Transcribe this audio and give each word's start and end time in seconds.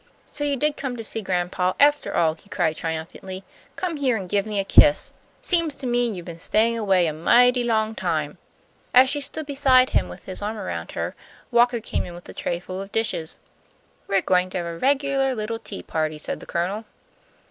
"So 0.31 0.43
you 0.43 0.55
did 0.55 0.77
come 0.77 0.97
to 0.97 1.03
see 1.03 1.21
grandpa 1.21 1.73
after 1.79 2.15
all," 2.15 2.33
he 2.33 2.49
cried, 2.49 2.75
triumphantly. 2.75 3.43
"Come 3.75 3.97
here 3.97 4.17
and 4.17 4.27
give 4.27 4.47
me 4.47 4.59
a 4.59 4.63
kiss. 4.65 5.13
Seems 5.43 5.75
to 5.75 5.85
me 5.85 6.09
you've 6.09 6.25
been 6.25 6.39
staying 6.39 6.75
away 6.75 7.05
a 7.05 7.13
mighty 7.13 7.63
long 7.63 7.93
time." 7.93 8.39
As 8.95 9.11
she 9.11 9.21
stood 9.21 9.45
beside 9.45 9.91
him 9.91 10.09
with 10.09 10.25
his 10.25 10.41
arm 10.41 10.57
around 10.57 10.93
her, 10.93 11.13
Walker 11.51 11.79
came 11.79 12.03
in 12.03 12.15
with 12.15 12.27
a 12.27 12.33
tray 12.33 12.59
full 12.59 12.81
of 12.81 12.91
dishes. 12.91 13.37
"We're 14.07 14.23
going 14.23 14.49
to 14.49 14.57
have 14.57 14.65
a 14.65 14.77
regular 14.79 15.35
little 15.35 15.59
tea 15.59 15.83
party," 15.83 16.17
said 16.17 16.39
the 16.39 16.47
Colonel. 16.47 16.85